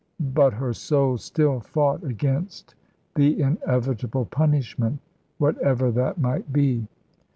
[0.33, 2.73] But her soul still fought against
[3.13, 4.99] the inevitable punishment,
[5.37, 6.87] whatever that might be.